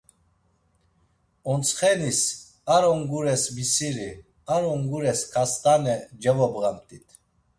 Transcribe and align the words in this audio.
Ontsxenis, 1.55 2.21
ar 2.75 2.83
ongures 2.91 3.43
misiri, 3.55 4.11
ar 4.53 4.61
ongures 4.73 5.21
ǩast̆ane 5.33 5.95
cevobğamt̆it. 6.21 7.07